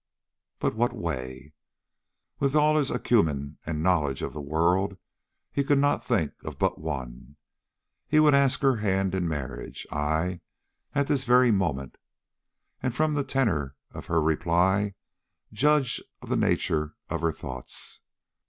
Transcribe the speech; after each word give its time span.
But 0.57 0.73
what 0.73 0.93
way? 0.93 1.53
With 2.39 2.55
all 2.55 2.75
his 2.75 2.89
acumen 2.89 3.59
and 3.67 3.83
knowledge 3.83 4.23
of 4.23 4.33
the 4.33 4.41
world, 4.41 4.97
he 5.51 5.63
could 5.63 5.79
think 6.01 6.31
of 6.43 6.57
but 6.57 6.79
one. 6.79 7.35
He 8.07 8.19
would 8.19 8.33
ask 8.33 8.61
her 8.61 8.77
hand 8.77 9.13
in 9.13 9.27
marriage 9.27 9.85
aye, 9.91 10.41
at 10.95 11.05
this 11.05 11.23
very 11.23 11.51
moment 11.51 11.99
and 12.81 12.95
from 12.95 13.13
the 13.13 13.23
tenor 13.23 13.75
of 13.91 14.07
her 14.07 14.19
reply 14.23 14.95
judge 15.53 16.01
of 16.19 16.29
the 16.29 16.35
nature 16.35 16.95
of 17.11 17.21
her 17.21 17.31
thoughts. 17.31 18.01